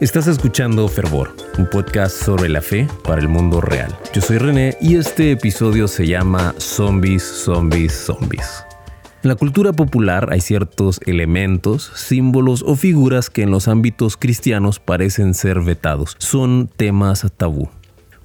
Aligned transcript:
Estás 0.00 0.28
escuchando 0.28 0.86
Fervor, 0.86 1.34
un 1.58 1.68
podcast 1.68 2.22
sobre 2.22 2.48
la 2.48 2.62
fe 2.62 2.86
para 3.02 3.20
el 3.20 3.26
mundo 3.26 3.60
real. 3.60 3.92
Yo 4.14 4.20
soy 4.20 4.38
René 4.38 4.76
y 4.80 4.94
este 4.94 5.32
episodio 5.32 5.88
se 5.88 6.06
llama 6.06 6.54
Zombies, 6.56 7.24
Zombies, 7.24 7.94
Zombies. 7.94 8.64
En 9.24 9.28
la 9.30 9.34
cultura 9.34 9.72
popular 9.72 10.28
hay 10.30 10.40
ciertos 10.40 11.00
elementos, 11.04 11.90
símbolos 11.96 12.62
o 12.64 12.76
figuras 12.76 13.28
que 13.28 13.42
en 13.42 13.50
los 13.50 13.66
ámbitos 13.66 14.16
cristianos 14.16 14.78
parecen 14.78 15.34
ser 15.34 15.62
vetados. 15.62 16.14
Son 16.18 16.70
temas 16.76 17.26
tabú. 17.36 17.68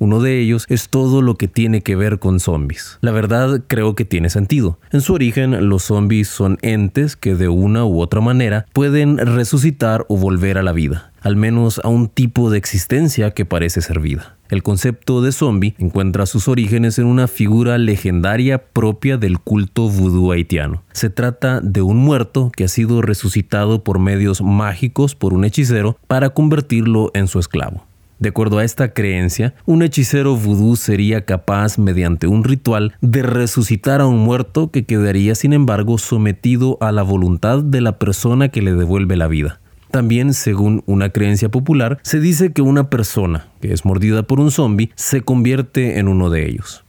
Uno 0.04 0.20
de 0.20 0.42
ellos 0.42 0.66
es 0.68 0.90
todo 0.90 1.22
lo 1.22 1.36
que 1.36 1.48
tiene 1.48 1.80
que 1.80 1.96
ver 1.96 2.20
con 2.20 2.42
zombies. 2.42 2.98
La 3.00 3.12
verdad 3.12 3.64
creo 3.68 3.96
que 3.96 4.04
tiene 4.04 4.30
sentido. 4.30 4.78
En 4.92 5.00
su 5.00 5.14
origen, 5.14 5.70
los 5.70 5.84
zombies 5.84 6.28
son 6.28 6.58
entes 6.62 7.16
que 7.16 7.36
de 7.36 7.48
una 7.48 7.86
u 7.86 8.02
otra 8.02 8.20
manera 8.20 8.66
pueden 8.74 9.18
resucitar 9.18 10.05
o 10.10 10.18
volver 10.18 10.58
a 10.58 10.62
la 10.63 10.74
vida 10.74 11.13
al 11.22 11.38
menos 11.38 11.80
a 11.86 11.88
un 11.88 12.10
tipo 12.10 12.50
de 12.50 12.58
existencia 12.58 13.32
que 13.32 13.46
parece 13.46 13.80
ser 13.80 14.02
vida. 14.02 14.36
El 14.50 14.62
concepto 14.62 15.22
de 15.22 15.32
zombie 15.32 15.74
encuentra 15.77 16.26
sus 16.26 16.49
orígenes 16.49 16.99
en 16.99 17.05
una 17.05 17.30
figura 17.30 17.77
legendaria 17.77 18.58
propia 18.58 19.16
del 19.16 19.40
culto 19.40 19.88
vudú 19.88 20.34
haitiano. 20.34 20.84
Se 20.91 21.10
trata 21.10 21.62
de 21.62 21.82
un 21.82 21.96
muerto 21.96 22.52
que 22.54 22.66
ha 22.66 22.68
sido 22.68 23.02
resucitado 23.02 23.85
por 23.85 23.99
medios 23.99 24.41
mágicos 24.41 25.16
por 25.16 25.34
un 25.34 25.46
hechicero 25.46 25.98
para 26.08 26.32
convertirlo 26.32 27.10
en 27.13 27.27
su 27.27 27.40
esclavo. 27.40 27.85
De 28.23 28.30
acuerdo 28.30 28.59
a 28.59 28.63
esta 28.63 28.94
creencia, 28.94 29.54
un 29.66 29.84
hechicero 29.84 30.38
vudú 30.38 30.77
sería 30.77 31.26
capaz, 31.26 31.77
mediante 31.77 32.26
un 32.26 32.46
ritual, 32.46 32.96
de 33.02 33.22
resucitar 33.22 33.99
a 33.99 34.08
un 34.08 34.20
muerto 34.20 34.72
que 34.72 34.86
quedaría, 34.86 35.36
sin 35.36 35.52
embargo, 35.52 35.98
sometido 35.98 36.77
a 36.80 36.94
la 36.94 37.04
voluntad 37.04 37.62
de 37.62 37.82
la 37.82 37.99
persona 37.99 38.48
que 38.48 38.62
le 38.62 38.76
devuelve 38.76 39.18
la 39.18 39.27
vida. 39.27 39.59
También, 39.91 40.34
según 40.34 40.84
una 40.85 41.10
creencia 41.10 41.49
popular, 41.49 41.99
se 42.04 42.21
dice 42.21 42.54
que 42.54 42.62
una 42.62 42.90
persona 42.90 43.48
que 43.60 43.74
es 43.74 43.84
mordida 43.84 44.24
por 44.24 44.40
un 44.40 44.51
zombie 44.51 44.91
se 44.96 45.20
convierte 45.20 45.99
en 45.99 46.07
uno 46.07 46.29
de 46.29 46.48
ellos. 46.48 46.85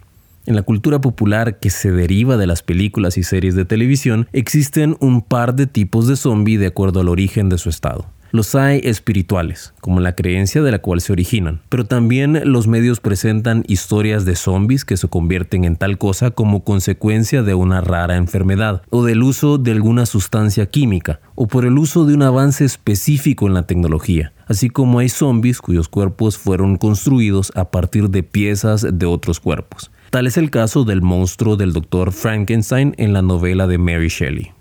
En 0.47 0.55
la 0.55 0.63
cultura 0.63 1.01
popular 1.01 1.59
que 1.59 1.71
se 1.71 1.91
deriva 1.91 2.37
de 2.37 2.47
las 2.47 2.63
películas 2.63 3.19
y 3.19 3.25
series 3.25 3.57
de 3.57 3.65
televisión, 3.65 4.29
existen 4.33 4.97
un 5.01 5.21
par 5.21 5.57
de 5.57 5.67
tipos 5.67 6.07
de 6.07 6.15
zombie 6.15 6.59
de 6.59 6.69
acuerdo 6.69 7.01
al 7.01 7.09
origen 7.09 7.49
de 7.49 7.59
su 7.59 7.71
estado. 7.71 8.07
Los 8.35 8.57
hay 8.57 8.81
espirituales, 8.83 9.75
como 9.81 10.01
la 10.01 10.17
creencia 10.17 10.61
de 10.61 10.73
la 10.73 10.81
cual 10.81 11.01
se 11.01 11.13
originan, 11.13 11.61
pero 11.69 11.85
también 11.85 12.41
los 12.51 12.67
medios 12.67 12.99
presentan 12.99 13.63
historias 13.69 14.25
de 14.25 14.35
zombies 14.35 14.85
que 14.85 14.97
se 14.97 15.07
convierten 15.07 15.63
en 15.63 15.77
tal 15.77 15.99
cosa 15.99 16.33
como 16.33 16.65
consecuencia 16.65 17.45
de 17.45 17.55
una 17.55 17.81
rara 17.81 18.17
enfermedad, 18.17 18.83
o 18.91 19.05
del 19.05 19.23
uso 19.23 19.57
de 19.57 19.71
alguna 19.71 20.05
sustancia 20.05 20.67
química, 20.67 21.21
o 21.37 21.47
por 21.47 21.65
el 21.65 21.79
uso 21.79 22.07
de 22.07 22.15
un 22.15 22.23
avance 22.23 22.65
específico 22.65 23.47
en 23.47 23.55
la 23.55 23.69
tecnología, 23.69 24.33
así 24.49 24.69
como 24.69 24.99
hay 24.99 25.11
zombies 25.11 25.61
cuyos 25.61 25.89
cuerpos 25.89 26.37
fueron 26.37 26.75
construidos 26.75 27.53
a 27.55 27.71
partir 27.71 28.11
de 28.11 28.25
piezas 28.25 28.85
de 28.99 29.07
otros 29.07 29.39
cuerpos. 29.39 29.93
Tal 30.11 30.27
es 30.27 30.37
el 30.39 30.51
caso 30.51 30.83
del 30.83 31.03
monstruo 31.03 31.57
del 31.57 31.73
Dr. 31.73 32.11
Frankenstein 32.11 32.97
en 32.99 33.13
la 33.13 33.23
novela 33.23 33.69
de 33.69 33.79
Mary 33.79 34.09
Shelley. 34.09 34.54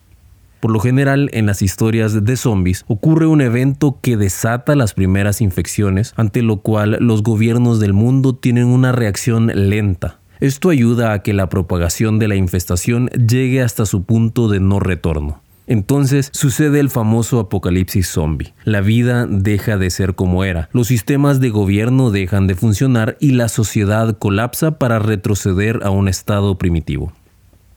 Por 0.63 0.71
lo 0.71 0.79
general, 0.79 1.29
en 1.33 1.45
las 1.45 1.61
historias 1.61 2.23
de 2.23 2.37
zombies 2.37 2.85
ocurre 2.87 3.25
un 3.27 3.41
evento 3.41 3.99
que 4.01 4.15
desata 4.15 4.77
las 4.77 4.93
primeras 4.93 5.41
infecciones, 5.41 6.13
ante 6.15 6.41
lo 6.41 6.61
cual 6.61 6.95
los 7.01 7.21
gobiernos 7.21 7.81
del 7.81 7.91
mundo 7.91 8.33
tienen 8.33 8.67
una 8.67 8.93
reacción 8.93 9.51
lenta. 9.53 10.21
Esto 10.39 10.69
ayuda 10.69 11.11
a 11.11 11.21
que 11.21 11.33
la 11.33 11.49
propagación 11.49 12.17
de 12.17 12.29
la 12.29 12.35
infestación 12.35 13.09
llegue 13.09 13.61
hasta 13.61 13.85
su 13.85 14.05
punto 14.05 14.47
de 14.47 14.61
no 14.61 14.79
retorno. 14.79 15.41
Entonces 15.67 16.29
sucede 16.31 16.79
el 16.79 16.89
famoso 16.89 17.41
apocalipsis 17.41 18.07
zombie. 18.07 18.53
La 18.63 18.79
vida 18.79 19.27
deja 19.27 19.75
de 19.77 19.89
ser 19.89 20.15
como 20.15 20.45
era, 20.45 20.69
los 20.71 20.87
sistemas 20.87 21.41
de 21.41 21.49
gobierno 21.49 22.09
dejan 22.09 22.47
de 22.47 22.55
funcionar 22.55 23.17
y 23.19 23.31
la 23.31 23.49
sociedad 23.49 24.17
colapsa 24.17 24.79
para 24.79 24.99
retroceder 24.99 25.81
a 25.83 25.89
un 25.89 26.07
estado 26.07 26.57
primitivo. 26.57 27.11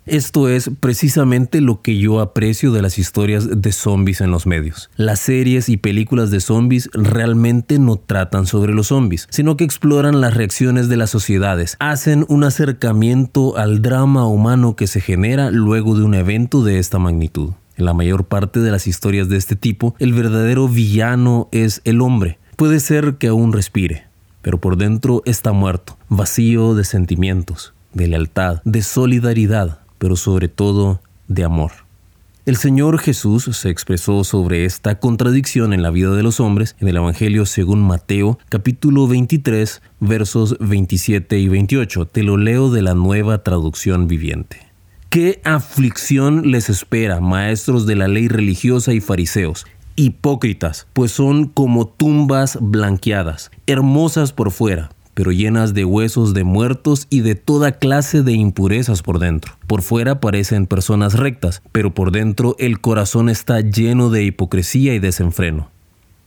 Esto 0.06 0.48
es 0.48 0.70
precisamente 0.78 1.60
lo 1.60 1.82
que 1.82 1.98
yo 1.98 2.20
aprecio 2.20 2.70
de 2.70 2.80
las 2.80 2.96
historias 2.96 3.60
de 3.60 3.72
zombies 3.72 4.20
en 4.20 4.30
los 4.30 4.46
medios. 4.46 4.88
Las 4.96 5.18
series 5.18 5.68
y 5.68 5.78
películas 5.78 6.30
de 6.30 6.38
zombies 6.38 6.88
realmente 6.92 7.80
no 7.80 7.96
tratan 7.96 8.46
sobre 8.46 8.72
los 8.72 8.86
zombies, 8.86 9.26
sino 9.30 9.56
que 9.56 9.64
exploran 9.64 10.20
las 10.20 10.34
reacciones 10.34 10.88
de 10.88 10.96
las 10.96 11.10
sociedades, 11.10 11.76
hacen 11.80 12.24
un 12.28 12.44
acercamiento 12.44 13.56
al 13.56 13.82
drama 13.82 14.28
humano 14.28 14.76
que 14.76 14.86
se 14.86 15.00
genera 15.00 15.50
luego 15.50 15.96
de 15.96 16.04
un 16.04 16.14
evento 16.14 16.62
de 16.62 16.78
esta 16.78 17.00
magnitud. 17.00 17.54
En 17.76 17.84
la 17.84 17.92
mayor 17.92 18.26
parte 18.26 18.60
de 18.60 18.70
las 18.70 18.86
historias 18.86 19.28
de 19.28 19.38
este 19.38 19.56
tipo, 19.56 19.96
el 19.98 20.14
verdadero 20.14 20.68
villano 20.68 21.48
es 21.50 21.80
el 21.82 22.00
hombre. 22.00 22.38
Puede 22.54 22.78
ser 22.78 23.16
que 23.16 23.26
aún 23.26 23.52
respire, 23.52 24.06
pero 24.40 24.60
por 24.60 24.76
dentro 24.76 25.22
está 25.24 25.50
muerto, 25.50 25.98
vacío 26.08 26.76
de 26.76 26.84
sentimientos, 26.84 27.74
de 27.92 28.06
lealtad, 28.06 28.62
de 28.64 28.82
solidaridad, 28.82 29.80
pero 29.98 30.16
sobre 30.16 30.48
todo 30.48 31.00
de 31.28 31.44
amor. 31.44 31.72
El 32.46 32.56
Señor 32.56 33.00
Jesús 33.00 33.50
se 33.50 33.70
expresó 33.70 34.22
sobre 34.22 34.66
esta 34.66 35.00
contradicción 35.00 35.72
en 35.72 35.82
la 35.82 35.90
vida 35.90 36.14
de 36.14 36.22
los 36.22 36.38
hombres 36.38 36.76
en 36.78 36.86
el 36.86 36.96
Evangelio 36.96 37.44
según 37.44 37.80
Mateo 37.80 38.38
capítulo 38.48 39.08
23 39.08 39.82
versos 39.98 40.56
27 40.60 41.40
y 41.40 41.48
28. 41.48 42.06
Te 42.06 42.22
lo 42.22 42.36
leo 42.36 42.70
de 42.70 42.82
la 42.82 42.94
nueva 42.94 43.42
traducción 43.42 44.06
viviente. 44.06 44.60
¿Qué 45.10 45.40
aflicción 45.42 46.52
les 46.52 46.70
espera, 46.70 47.20
maestros 47.20 47.84
de 47.84 47.96
la 47.96 48.06
ley 48.06 48.28
religiosa 48.28 48.92
y 48.92 49.00
fariseos? 49.00 49.66
Hipócritas, 49.96 50.86
pues 50.92 51.10
son 51.10 51.46
como 51.48 51.88
tumbas 51.88 52.58
blanqueadas, 52.60 53.50
hermosas 53.66 54.32
por 54.32 54.52
fuera, 54.52 54.90
pero 55.16 55.32
llenas 55.32 55.72
de 55.72 55.86
huesos 55.86 56.34
de 56.34 56.44
muertos 56.44 57.06
y 57.08 57.22
de 57.22 57.36
toda 57.36 57.72
clase 57.72 58.22
de 58.22 58.32
impurezas 58.34 59.00
por 59.00 59.18
dentro. 59.18 59.54
Por 59.66 59.80
fuera 59.80 60.20
parecen 60.20 60.66
personas 60.66 61.14
rectas, 61.14 61.62
pero 61.72 61.94
por 61.94 62.12
dentro 62.12 62.54
el 62.58 62.82
corazón 62.82 63.30
está 63.30 63.62
lleno 63.62 64.10
de 64.10 64.24
hipocresía 64.24 64.94
y 64.94 64.98
desenfreno. 64.98 65.70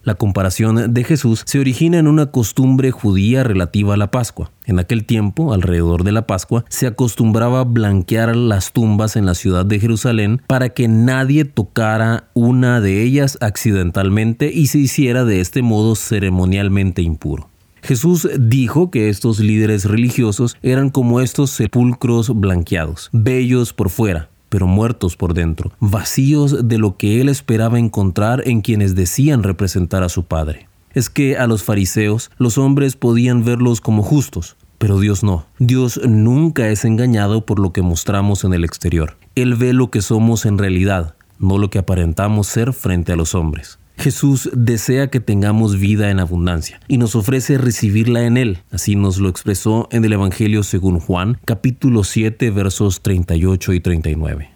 La 0.02 0.16
comparación 0.16 0.92
de 0.92 1.04
Jesús 1.04 1.44
se 1.46 1.60
origina 1.60 2.00
en 2.00 2.08
una 2.08 2.32
costumbre 2.32 2.90
judía 2.90 3.44
relativa 3.44 3.94
a 3.94 3.98
la 3.98 4.10
Pascua. 4.10 4.50
En 4.66 4.80
aquel 4.80 5.06
tiempo, 5.06 5.54
alrededor 5.54 6.04
de 6.04 6.12
la 6.12 6.26
Pascua, 6.26 6.66
se 6.70 6.88
acostumbraba 6.88 7.64
blanquear 7.66 8.36
las 8.36 8.72
tumbas 8.72 9.18
en 9.18 9.28
la 9.28 9.36
ciudad 9.36 9.68
de 9.68 9.80
Jerusalén 9.80 10.42
para 10.48 10.70
que 10.70 10.88
nadie 10.88 11.46
tocara 11.46 12.30
una 12.34 12.82
de 12.82 13.04
ellas 13.04 13.38
accidentalmente 13.40 14.52
y 14.52 14.68
se 14.68 14.80
hiciera 14.80 15.26
de 15.26 15.42
este 15.42 15.62
modo 15.62 15.96
ceremonialmente 15.96 17.04
impuro. 17.04 17.49
Jesús 17.82 18.28
dijo 18.40 18.92
que 18.92 19.10
estos 19.10 19.40
líderes 19.40 19.86
religiosos 19.86 20.58
eran 20.62 20.90
como 20.90 21.22
estos 21.22 21.52
sepulcros 21.52 22.30
blanqueados, 22.40 23.10
bellos 23.12 23.74
por 23.74 23.90
fuera, 23.90 24.30
pero 24.50 24.68
muertos 24.68 25.16
por 25.16 25.34
dentro, 25.34 25.72
vacíos 25.80 26.68
de 26.68 26.78
lo 26.78 26.98
que 26.98 27.22
él 27.22 27.30
esperaba 27.30 27.80
encontrar 27.80 28.48
en 28.48 28.62
quienes 28.62 28.96
decían 28.96 29.44
representar 29.44 30.04
a 30.04 30.10
su 30.10 30.24
Padre. 30.24 30.68
Es 30.94 31.10
que 31.10 31.38
a 31.38 31.48
los 31.48 31.64
fariseos 31.64 32.32
los 32.38 32.58
hombres 32.58 32.96
podían 32.96 33.46
verlos 33.46 33.80
como 33.80 34.02
justos, 34.02 34.58
pero 34.80 35.00
Dios 35.00 35.24
no. 35.24 35.46
Dios 35.60 36.02
nunca 36.08 36.70
es 36.70 36.84
engañado 36.84 37.46
por 37.46 37.60
lo 37.60 37.72
que 37.72 37.84
mostramos 37.84 38.44
en 38.44 38.54
el 38.54 38.64
exterior. 38.64 39.18
Él 39.36 39.56
ve 39.56 39.74
lo 39.74 39.92
que 39.92 40.02
somos 40.02 40.46
en 40.46 40.58
realidad, 40.58 41.16
no 41.38 41.58
lo 41.58 41.70
que 41.70 41.80
aparentamos 41.80 42.48
ser 42.48 42.74
frente 42.74 43.12
a 43.12 43.16
los 43.16 43.36
hombres. 43.36 43.78
Jesús 44.00 44.50
desea 44.54 45.10
que 45.10 45.20
tengamos 45.20 45.78
vida 45.78 46.10
en 46.10 46.22
abundancia 46.22 46.80
y 46.88 46.98
nos 46.98 47.16
ofrece 47.16 47.58
recibirla 47.58 48.24
en 48.26 48.38
Él. 48.38 48.60
Así 48.72 48.96
nos 48.96 49.18
lo 49.18 49.28
expresó 49.28 49.90
en 49.92 50.06
el 50.06 50.14
Evangelio 50.14 50.64
según 50.64 51.02
Juan, 51.02 51.38
capítulo 51.44 52.06
7, 52.06 52.50
versos 52.52 53.02
38 53.02 53.74
y 53.74 53.80
39. 53.82 54.50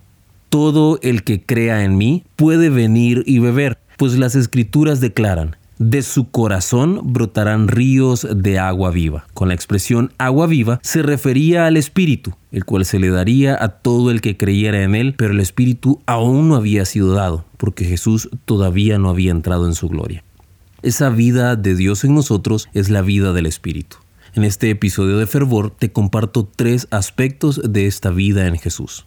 Todo 0.48 0.98
el 1.02 1.24
que 1.24 1.42
crea 1.42 1.84
en 1.84 1.98
mí 1.98 2.24
puede 2.38 2.70
venir 2.70 3.24
y 3.26 3.40
beber, 3.40 3.80
pues 3.98 4.18
las 4.18 4.36
escrituras 4.36 5.02
declaran, 5.02 5.58
de 5.80 6.02
su 6.02 6.30
corazón 6.30 7.00
brotarán 7.04 7.68
ríos 7.68 8.28
de 8.34 8.60
agua 8.60 8.92
viva. 8.92 9.26
Con 9.34 9.48
la 9.48 9.54
expresión 9.54 10.14
agua 10.18 10.48
viva 10.48 10.80
se 10.84 11.02
refería 11.02 11.66
al 11.66 11.78
Espíritu, 11.78 12.34
el 12.52 12.66
cual 12.66 12.86
se 12.86 13.00
le 13.00 13.10
daría 13.10 13.62
a 13.62 13.70
todo 13.70 14.12
el 14.12 14.22
que 14.22 14.38
creyera 14.38 14.84
en 14.84 14.96
él, 14.96 15.16
pero 15.18 15.34
el 15.34 15.40
Espíritu 15.40 16.02
aún 16.06 16.50
no 16.50 16.56
había 16.56 16.86
sido 16.86 17.14
dado, 17.14 17.46
porque 17.58 17.86
Jesús 17.86 18.30
todavía 18.46 18.98
no 19.00 19.10
había 19.10 19.32
entrado 19.32 19.66
en 19.66 19.76
su 19.76 19.90
gloria. 19.90 20.24
Esa 20.82 21.10
vida 21.10 21.56
de 21.56 21.76
Dios 21.76 22.04
en 22.04 22.14
nosotros 22.14 22.68
es 22.74 22.90
la 22.90 23.02
vida 23.02 23.34
del 23.34 23.46
Espíritu. 23.46 23.98
En 24.36 24.44
este 24.44 24.70
episodio 24.70 25.18
de 25.18 25.28
Fervor 25.28 25.72
te 25.72 25.92
comparto 25.92 26.50
tres 26.56 26.88
aspectos 26.90 27.62
de 27.64 27.86
esta 27.86 28.10
vida 28.10 28.48
en 28.48 28.58
Jesús. 28.58 29.06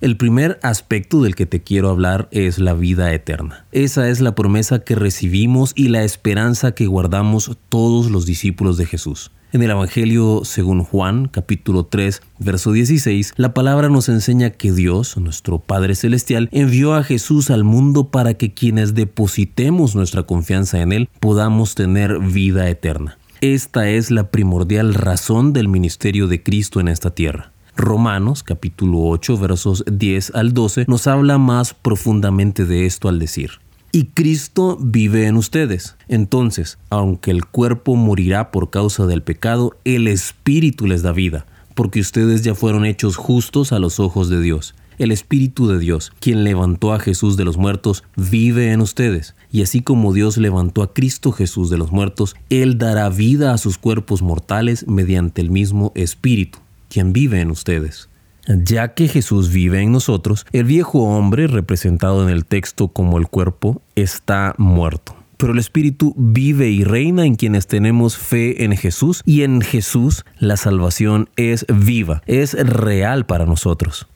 El 0.00 0.16
primer 0.16 0.58
aspecto 0.62 1.22
del 1.22 1.34
que 1.34 1.46
te 1.46 1.62
quiero 1.62 1.88
hablar 1.88 2.28
es 2.30 2.58
la 2.58 2.74
vida 2.74 3.14
eterna. 3.14 3.64
Esa 3.72 4.08
es 4.10 4.20
la 4.20 4.34
promesa 4.34 4.80
que 4.80 4.96
recibimos 4.96 5.72
y 5.76 5.88
la 5.88 6.02
esperanza 6.02 6.72
que 6.72 6.86
guardamos 6.86 7.56
todos 7.68 8.10
los 8.10 8.26
discípulos 8.26 8.76
de 8.76 8.86
Jesús. 8.86 9.30
En 9.52 9.62
el 9.62 9.70
Evangelio 9.70 10.40
según 10.42 10.82
Juan, 10.82 11.28
capítulo 11.28 11.86
3, 11.86 12.22
verso 12.40 12.72
16, 12.72 13.34
la 13.36 13.54
palabra 13.54 13.88
nos 13.88 14.08
enseña 14.08 14.50
que 14.50 14.72
Dios, 14.72 15.16
nuestro 15.16 15.60
Padre 15.60 15.94
Celestial, 15.94 16.48
envió 16.50 16.94
a 16.94 17.04
Jesús 17.04 17.50
al 17.50 17.62
mundo 17.62 18.08
para 18.10 18.34
que 18.34 18.52
quienes 18.52 18.94
depositemos 18.94 19.94
nuestra 19.94 20.24
confianza 20.24 20.80
en 20.82 20.92
Él 20.92 21.08
podamos 21.20 21.76
tener 21.76 22.18
vida 22.18 22.68
eterna. 22.68 23.16
Esta 23.40 23.88
es 23.88 24.10
la 24.10 24.30
primordial 24.32 24.92
razón 24.92 25.52
del 25.52 25.68
ministerio 25.68 26.26
de 26.26 26.42
Cristo 26.42 26.80
en 26.80 26.88
esta 26.88 27.14
tierra. 27.14 27.53
Romanos 27.76 28.44
capítulo 28.44 29.00
8 29.00 29.36
versos 29.36 29.84
10 29.90 30.32
al 30.34 30.54
12 30.54 30.84
nos 30.86 31.06
habla 31.08 31.38
más 31.38 31.74
profundamente 31.74 32.64
de 32.66 32.86
esto 32.86 33.08
al 33.08 33.18
decir, 33.18 33.60
y 33.90 34.06
Cristo 34.06 34.78
vive 34.80 35.26
en 35.26 35.36
ustedes. 35.36 35.96
Entonces, 36.08 36.78
aunque 36.90 37.30
el 37.30 37.44
cuerpo 37.44 37.96
morirá 37.96 38.50
por 38.50 38.70
causa 38.70 39.06
del 39.06 39.22
pecado, 39.22 39.76
el 39.84 40.08
Espíritu 40.08 40.86
les 40.86 41.02
da 41.02 41.12
vida, 41.12 41.46
porque 41.74 42.00
ustedes 42.00 42.42
ya 42.42 42.54
fueron 42.54 42.84
hechos 42.84 43.16
justos 43.16 43.72
a 43.72 43.78
los 43.78 44.00
ojos 44.00 44.28
de 44.28 44.40
Dios. 44.40 44.74
El 44.96 45.10
Espíritu 45.10 45.66
de 45.66 45.78
Dios, 45.78 46.12
quien 46.20 46.44
levantó 46.44 46.92
a 46.92 47.00
Jesús 47.00 47.36
de 47.36 47.44
los 47.44 47.56
muertos, 47.56 48.04
vive 48.16 48.72
en 48.72 48.80
ustedes. 48.80 49.34
Y 49.50 49.62
así 49.62 49.80
como 49.80 50.12
Dios 50.12 50.36
levantó 50.36 50.82
a 50.82 50.92
Cristo 50.92 51.32
Jesús 51.32 51.70
de 51.70 51.78
los 51.78 51.90
muertos, 51.90 52.36
Él 52.48 52.78
dará 52.78 53.08
vida 53.08 53.52
a 53.52 53.58
sus 53.58 53.78
cuerpos 53.78 54.22
mortales 54.22 54.86
mediante 54.86 55.40
el 55.40 55.50
mismo 55.50 55.90
Espíritu, 55.96 56.60
quien 56.94 57.12
vive 57.12 57.40
en 57.40 57.50
ustedes. 57.50 58.08
Ya 58.46 58.94
que 58.94 59.08
Jesús 59.08 59.52
vive 59.52 59.80
en 59.80 59.90
nosotros, 59.90 60.46
el 60.52 60.62
viejo 60.62 61.00
hombre, 61.00 61.48
representado 61.48 62.22
en 62.22 62.28
el 62.28 62.44
texto 62.44 62.86
como 62.86 63.18
el 63.18 63.26
cuerpo, 63.26 63.82
está 63.96 64.54
muerto. 64.58 65.16
Pero 65.36 65.54
el 65.54 65.58
Espíritu 65.58 66.14
vive 66.16 66.70
y 66.70 66.84
reina 66.84 67.26
en 67.26 67.34
quienes 67.34 67.66
tenemos 67.66 68.16
fe 68.16 68.62
en 68.62 68.76
Jesús 68.76 69.22
y 69.26 69.42
en 69.42 69.60
Jesús 69.60 70.24
la 70.38 70.56
salvación 70.56 71.28
es 71.34 71.66
viva, 71.68 72.22
es 72.26 72.54
real 72.54 73.26
para 73.26 73.44
nosotros. 73.44 74.06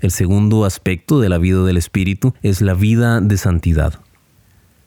El 0.00 0.12
segundo 0.12 0.64
aspecto 0.64 1.18
de 1.18 1.28
la 1.28 1.38
vida 1.38 1.64
del 1.64 1.76
Espíritu 1.76 2.34
es 2.40 2.60
la 2.60 2.74
vida 2.74 3.20
de 3.20 3.36
santidad. 3.36 3.98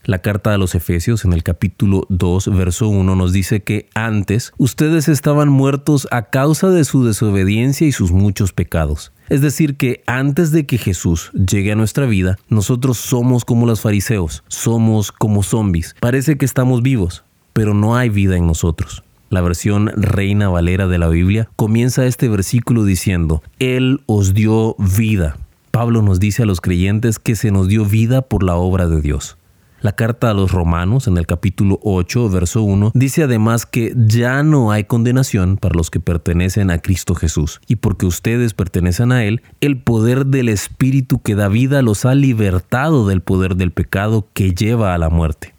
La 0.03 0.17
carta 0.17 0.51
a 0.51 0.57
los 0.57 0.73
Efesios 0.73 1.25
en 1.25 1.33
el 1.33 1.43
capítulo 1.43 2.07
2, 2.09 2.57
verso 2.57 2.89
1 2.89 3.15
nos 3.15 3.31
dice 3.33 3.61
que 3.61 3.87
antes 3.93 4.51
ustedes 4.57 5.07
estaban 5.07 5.49
muertos 5.49 6.07
a 6.09 6.23
causa 6.23 6.69
de 6.69 6.85
su 6.85 7.05
desobediencia 7.05 7.85
y 7.85 7.91
sus 7.91 8.11
muchos 8.11 8.51
pecados. 8.51 9.11
Es 9.29 9.41
decir, 9.41 9.77
que 9.77 10.01
antes 10.07 10.51
de 10.51 10.65
que 10.65 10.79
Jesús 10.79 11.29
llegue 11.33 11.71
a 11.71 11.75
nuestra 11.75 12.07
vida, 12.07 12.39
nosotros 12.49 12.97
somos 12.97 13.45
como 13.45 13.67
los 13.67 13.81
fariseos, 13.81 14.43
somos 14.47 15.11
como 15.11 15.43
zombies. 15.43 15.95
Parece 15.99 16.35
que 16.35 16.45
estamos 16.45 16.81
vivos, 16.81 17.23
pero 17.53 17.75
no 17.75 17.95
hay 17.95 18.09
vida 18.09 18.35
en 18.37 18.47
nosotros. 18.47 19.03
La 19.29 19.41
versión 19.41 19.91
Reina 19.95 20.49
Valera 20.49 20.87
de 20.87 20.97
la 20.97 21.09
Biblia 21.09 21.47
comienza 21.55 22.07
este 22.07 22.27
versículo 22.27 22.85
diciendo, 22.85 23.43
Él 23.59 24.01
os 24.07 24.33
dio 24.33 24.75
vida. 24.79 25.37
Pablo 25.69 26.01
nos 26.01 26.19
dice 26.19 26.41
a 26.41 26.47
los 26.47 26.59
creyentes 26.59 27.19
que 27.19 27.35
se 27.35 27.51
nos 27.51 27.67
dio 27.67 27.85
vida 27.85 28.23
por 28.23 28.41
la 28.41 28.55
obra 28.55 28.87
de 28.87 28.99
Dios. 28.99 29.37
La 29.81 29.93
carta 29.93 30.29
a 30.29 30.35
los 30.35 30.51
romanos 30.51 31.07
en 31.07 31.17
el 31.17 31.25
capítulo 31.25 31.79
8, 31.81 32.29
verso 32.29 32.61
1, 32.61 32.91
dice 32.93 33.23
además 33.23 33.65
que 33.65 33.95
ya 33.95 34.43
no 34.43 34.71
hay 34.71 34.83
condenación 34.83 35.57
para 35.57 35.73
los 35.73 35.89
que 35.89 35.99
pertenecen 35.99 36.69
a 36.69 36.77
Cristo 36.77 37.15
Jesús. 37.15 37.61
Y 37.67 37.77
porque 37.77 38.05
ustedes 38.05 38.53
pertenecen 38.53 39.11
a 39.11 39.23
Él, 39.25 39.41
el 39.59 39.81
poder 39.81 40.27
del 40.27 40.49
Espíritu 40.49 41.19
que 41.23 41.33
da 41.33 41.47
vida 41.47 41.81
los 41.81 42.05
ha 42.05 42.13
libertado 42.13 43.07
del 43.07 43.21
poder 43.21 43.55
del 43.55 43.71
pecado 43.71 44.27
que 44.33 44.53
lleva 44.53 44.93
a 44.93 44.99
la 44.99 45.09
muerte. 45.09 45.55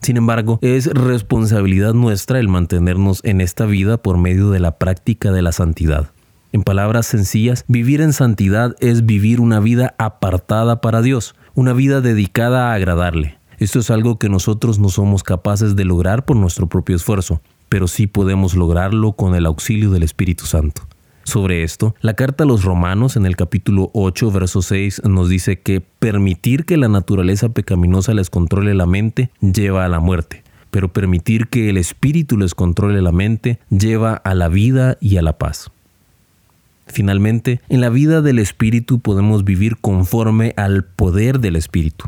Sin 0.00 0.16
embargo, 0.16 0.58
es 0.62 0.86
responsabilidad 0.86 1.94
nuestra 1.94 2.40
el 2.40 2.48
mantenernos 2.48 3.20
en 3.22 3.40
esta 3.40 3.66
vida 3.66 3.98
por 3.98 4.18
medio 4.18 4.50
de 4.50 4.58
la 4.58 4.78
práctica 4.78 5.30
de 5.30 5.42
la 5.42 5.52
santidad. 5.52 6.10
En 6.50 6.64
palabras 6.64 7.06
sencillas, 7.06 7.64
vivir 7.68 8.00
en 8.00 8.14
santidad 8.14 8.74
es 8.80 9.06
vivir 9.06 9.40
una 9.40 9.60
vida 9.60 9.94
apartada 9.96 10.80
para 10.80 11.02
Dios, 11.02 11.36
una 11.54 11.72
vida 11.72 12.00
dedicada 12.00 12.72
a 12.72 12.74
agradarle. 12.74 13.39
Esto 13.60 13.78
es 13.78 13.90
algo 13.90 14.18
que 14.18 14.30
nosotros 14.30 14.78
no 14.78 14.88
somos 14.88 15.22
capaces 15.22 15.76
de 15.76 15.84
lograr 15.84 16.24
por 16.24 16.34
nuestro 16.34 16.66
propio 16.66 16.96
esfuerzo, 16.96 17.42
pero 17.68 17.88
sí 17.88 18.06
podemos 18.06 18.54
lograrlo 18.54 19.12
con 19.12 19.34
el 19.34 19.44
auxilio 19.44 19.90
del 19.90 20.02
Espíritu 20.02 20.46
Santo. 20.46 20.80
Sobre 21.24 21.62
esto, 21.62 21.94
la 22.00 22.14
carta 22.14 22.44
a 22.44 22.46
los 22.46 22.64
romanos 22.64 23.16
en 23.16 23.26
el 23.26 23.36
capítulo 23.36 23.90
8, 23.92 24.30
verso 24.30 24.62
6 24.62 25.02
nos 25.04 25.28
dice 25.28 25.60
que 25.60 25.82
permitir 25.82 26.64
que 26.64 26.78
la 26.78 26.88
naturaleza 26.88 27.50
pecaminosa 27.50 28.14
les 28.14 28.30
controle 28.30 28.72
la 28.72 28.86
mente 28.86 29.28
lleva 29.42 29.84
a 29.84 29.90
la 29.90 30.00
muerte, 30.00 30.42
pero 30.70 30.88
permitir 30.88 31.48
que 31.48 31.68
el 31.68 31.76
Espíritu 31.76 32.38
les 32.38 32.54
controle 32.54 33.02
la 33.02 33.12
mente 33.12 33.58
lleva 33.68 34.14
a 34.14 34.34
la 34.34 34.48
vida 34.48 34.96
y 35.02 35.18
a 35.18 35.22
la 35.22 35.36
paz. 35.36 35.70
Finalmente, 36.86 37.60
en 37.68 37.82
la 37.82 37.90
vida 37.90 38.22
del 38.22 38.38
Espíritu 38.38 39.00
podemos 39.00 39.44
vivir 39.44 39.76
conforme 39.76 40.54
al 40.56 40.84
poder 40.84 41.40
del 41.40 41.56
Espíritu. 41.56 42.06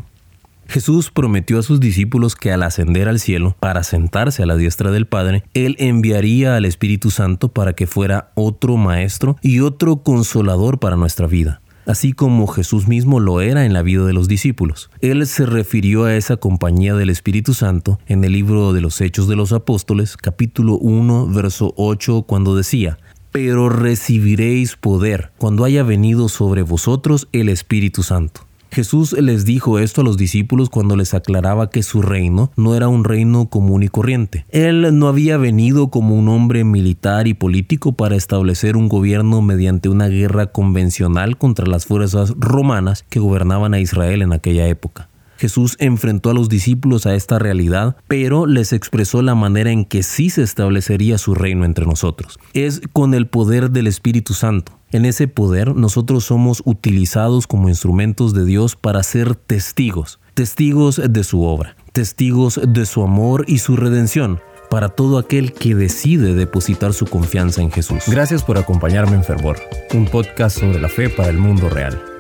Jesús 0.73 1.11
prometió 1.11 1.59
a 1.59 1.63
sus 1.63 1.81
discípulos 1.81 2.35
que 2.35 2.51
al 2.51 2.63
ascender 2.63 3.07
al 3.07 3.21
cielo, 3.21 3.55
para 3.61 3.85
sentarse 3.85 4.43
a 4.43 4.47
la 4.47 4.57
diestra 4.57 4.91
del 4.91 5.07
Padre, 5.07 5.45
Él 5.53 5.77
enviaría 5.79 6.57
al 6.57 6.65
Espíritu 6.65 7.11
Santo 7.11 7.51
para 7.51 7.75
que 7.75 7.87
fuera 7.87 8.33
otro 8.37 8.79
maestro 8.79 9.37
y 9.43 9.61
otro 9.61 10.03
consolador 10.03 10.79
para 10.79 10.97
nuestra 10.97 11.27
vida 11.27 11.61
así 11.85 12.13
como 12.13 12.47
Jesús 12.47 12.87
mismo 12.87 13.19
lo 13.19 13.41
era 13.41 13.67
en 13.67 13.73
la 13.73 13.83
vida 13.83 14.05
de 14.05 14.13
los 14.13 14.29
discípulos. 14.29 14.89
Él 15.01 15.27
se 15.27 15.47
refirió 15.47 16.05
a 16.05 16.15
esa 16.15 16.37
compañía 16.37 16.95
del 16.95 17.11
Espíritu 17.11 17.55
Santo 17.55 17.99
en 18.07 18.23
el 18.23 18.33
libro 18.33 18.73
de 18.73 18.81
los 18.81 19.01
Hechos 19.01 19.27
de 19.27 19.35
los 19.35 19.53
Apóstoles, 19.53 20.17
capítulo 20.17 20.79
1, 20.79 21.27
verso 21.27 21.75
8, 21.77 22.23
cuando 22.23 22.55
decía, 22.55 22.99
Pero 23.33 23.69
recibiréis 23.69 24.77
poder 24.77 25.33
cuando 25.39 25.65
haya 25.65 25.83
venido 25.83 26.29
sobre 26.29 26.63
vosotros 26.63 27.27
el 27.33 27.49
Espíritu 27.49 28.05
Santo 28.05 28.47
Jesús 28.73 29.13
les 29.13 29.45
dijo 29.45 29.79
esto 29.79 30.01
a 30.01 30.05
los 30.05 30.17
discípulos 30.17 30.71
cuando 30.71 30.97
les 30.97 31.13
aclaraba 31.13 31.69
que 31.69 31.83
su 31.83 32.01
reino 32.01 32.51
no 32.57 32.75
era 32.75 32.89
un 32.89 33.05
reino 33.05 33.51
común 33.51 33.83
y 33.83 33.89
corriente. 33.89 34.47
Él 34.49 34.99
no 34.99 35.09
había 35.09 35.37
venido 35.37 35.89
como 35.89 36.15
un 36.15 36.31
hombre 36.31 36.65
militar 36.65 37.29
y 37.29 37.35
político 37.35 37.93
para 37.93 38.17
establecer 38.17 38.79
un 38.79 38.89
gobierno 38.89 39.43
mediante 39.43 39.91
una 39.91 40.09
guerra 40.09 40.47
convencional 40.47 41.37
contra 41.37 41.67
las 41.67 41.85
fuerzas 41.85 42.33
romanas 42.39 43.05
que 43.11 43.21
gobernaban 43.21 43.75
a 43.75 43.81
Israel 43.81 44.23
en 44.23 44.33
aquella 44.33 44.67
época. 44.67 45.11
Jesús 45.43 45.75
enfrentó 45.81 46.31
a 46.31 46.35
los 46.35 46.49
discípulos 46.49 47.05
a 47.05 47.17
esta 47.17 47.37
realidad, 47.41 47.97
pero 48.07 48.47
les 48.47 48.73
expresó 48.73 49.23
la 49.23 49.35
manera 49.35 49.73
en 49.73 49.85
que 49.85 50.05
sí 50.05 50.31
se 50.31 50.45
establecería 50.45 51.19
su 51.19 51.35
reino 51.35 51.65
entre 51.65 51.85
nosotros. 51.85 52.39
Es 52.55 52.81
con 52.93 53.13
el 53.13 53.27
poder 53.27 53.73
del 53.73 53.89
Espíritu 53.89 54.35
Santo. 54.35 54.79
En 54.93 55.05
ese 55.05 55.27
poder 55.27 55.75
nosotros 55.75 56.27
somos 56.27 56.63
utilizados 56.65 57.49
como 57.49 57.69
instrumentos 57.69 58.35
de 58.35 58.45
Dios 58.45 58.77
para 58.77 59.03
ser 59.03 59.35
testigos, 59.35 60.21
testigos 60.35 61.01
de 61.11 61.25
su 61.25 61.43
obra, 61.43 61.75
testigos 61.91 62.61
de 62.65 62.87
su 62.87 63.03
amor 63.03 63.45
y 63.49 63.59
su 63.59 63.75
redención 63.75 64.39
para 64.71 64.91
todo 64.91 65.19
aquel 65.19 65.55
que 65.55 65.75
decide 65.75 66.35
depositar 66.35 66.95
su 66.95 67.07
confianza 67.07 67.63
en 67.63 67.73
Jesús. 67.73 68.05
Gracias 68.07 68.45
por 68.45 68.59
acompañarme 68.59 69.17
en 69.17 69.25
Fervor, 69.25 69.57
un 69.93 70.05
podcast 70.05 70.61
sobre 70.61 70.81
la 70.81 70.89
fe 70.89 71.11
para 71.11 71.31
el 71.31 71.39
mundo 71.39 71.69
real. 71.69 72.12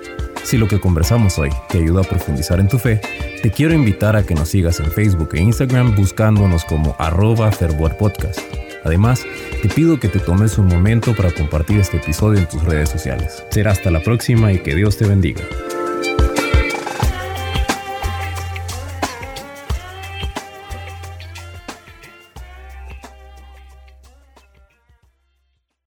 Si 0.44 0.58
lo 0.58 0.68
que 0.68 0.80
conversamos 0.80 1.38
hoy 1.38 1.50
te 1.68 1.78
ayuda 1.78 2.00
a 2.02 2.04
profundizar 2.04 2.60
en 2.60 2.68
tu 2.68 2.78
fe, 2.78 3.00
te 3.42 3.50
quiero 3.50 3.74
invitar 3.74 4.16
a 4.16 4.24
que 4.24 4.34
nos 4.34 4.48
sigas 4.48 4.80
en 4.80 4.90
Facebook 4.90 5.30
e 5.34 5.40
Instagram 5.40 5.94
buscándonos 5.94 6.64
como 6.64 6.94
arroba 6.98 7.50
Podcast. 7.98 8.40
Además, 8.84 9.24
te 9.62 9.68
pido 9.68 10.00
que 10.00 10.08
te 10.08 10.18
tomes 10.18 10.58
un 10.58 10.66
momento 10.66 11.14
para 11.14 11.30
compartir 11.30 11.78
este 11.78 11.98
episodio 11.98 12.40
en 12.40 12.48
tus 12.48 12.62
redes 12.64 12.90
sociales. 12.90 13.44
Será 13.50 13.70
hasta 13.70 13.90
la 13.90 14.02
próxima 14.02 14.52
y 14.52 14.58
que 14.58 14.74
Dios 14.74 14.96
te 14.96 15.06
bendiga. 15.06 15.42